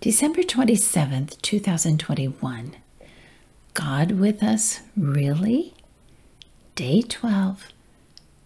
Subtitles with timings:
[0.00, 2.74] December 27th, 2021.
[3.74, 5.74] God with us, really?
[6.74, 7.66] Day 12.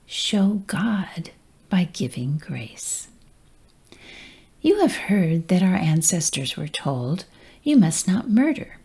[0.04, 1.30] Show God
[1.71, 3.06] by giving grace.
[4.62, 7.24] You have heard that our ancestors were told,
[7.62, 8.78] You must not murder.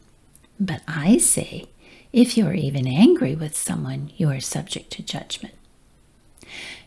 [0.59, 1.69] But I say,
[2.13, 5.55] if you are even angry with someone, you are subject to judgment.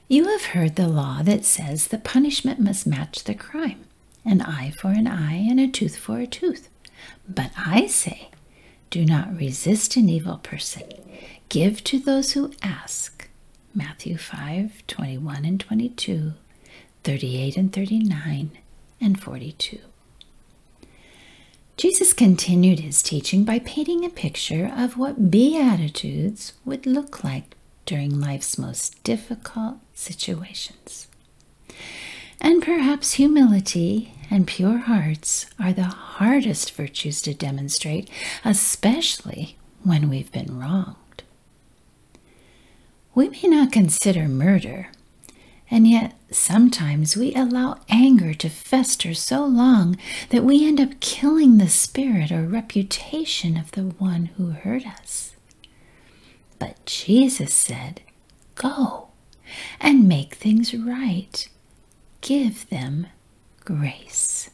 [0.07, 3.87] You have heard the law that says the punishment must match the crime
[4.25, 6.69] an eye for an eye and a tooth for a tooth.
[7.29, 8.31] But I say,
[8.91, 10.85] do not resist an evil person.
[11.49, 13.29] Give to those who ask.
[13.75, 16.35] Matthew 5 21 and 22,
[17.05, 18.51] 38 and 39,
[19.01, 19.79] and 42.
[21.79, 28.21] Jesus continued his teaching by painting a picture of what Beatitudes would look like during
[28.21, 31.09] life's most difficult situations.
[32.41, 38.09] And perhaps humility and pure hearts are the hardest virtues to demonstrate,
[38.45, 41.23] especially when we've been wronged.
[43.15, 44.89] We may not consider murder,
[45.71, 49.99] and yet sometimes we allow anger to fester so long
[50.31, 55.37] that we end up killing the spirit or reputation of the one who hurt us.
[56.59, 58.01] But Jesus said,
[58.55, 59.09] Go
[59.81, 61.49] and make things right
[62.23, 63.09] give them
[63.65, 64.51] grace.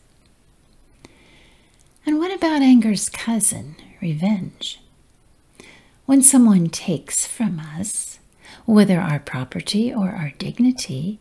[2.06, 4.81] And what about anger's cousin, revenge?
[6.06, 8.19] When someone takes from us,
[8.65, 11.19] whether our property or our dignity,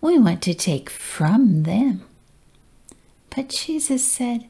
[0.00, 2.02] we want to take from them.
[3.34, 4.48] But Jesus said,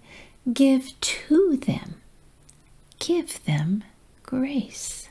[0.53, 1.95] Give to them,
[2.99, 3.85] give them
[4.23, 5.09] grace.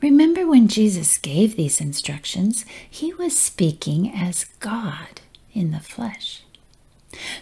[0.00, 6.42] Remember when Jesus gave these instructions, he was speaking as God in the flesh.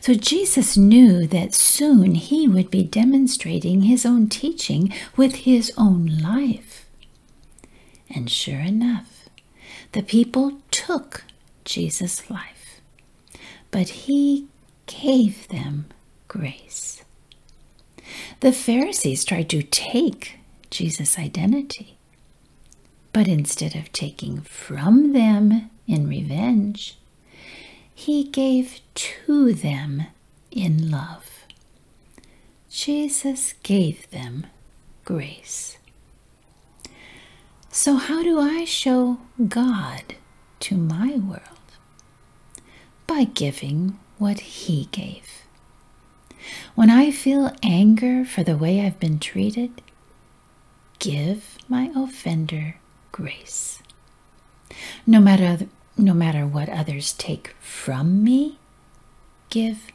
[0.00, 6.06] So Jesus knew that soon he would be demonstrating his own teaching with his own
[6.06, 6.86] life.
[8.08, 9.28] And sure enough,
[9.92, 11.24] the people took
[11.64, 12.80] Jesus' life,
[13.70, 14.46] but he
[14.86, 15.86] gave them
[16.28, 17.02] grace.
[18.40, 20.38] The Pharisees tried to take
[20.70, 21.96] Jesus' identity
[23.16, 26.98] but instead of taking from them in revenge,
[28.06, 30.06] he gave to them
[30.52, 31.44] in love.
[32.70, 34.46] Jesus gave them
[35.04, 35.76] grace.
[37.72, 39.18] So, how do I show
[39.48, 40.14] God
[40.60, 41.66] to my world?
[43.08, 45.42] By giving what He gave.
[46.76, 49.82] When I feel anger for the way I've been treated,
[51.00, 52.76] give my offender
[53.10, 53.82] grace.
[55.08, 58.58] No matter, no matter what others take from me,
[59.48, 59.86] give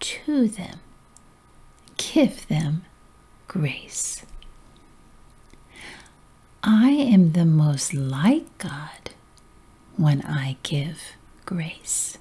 [0.00, 0.80] to them.
[1.96, 2.84] Give them
[3.48, 4.24] grace.
[6.62, 9.10] I am the most like God
[9.96, 11.00] when I give
[11.44, 12.18] grace.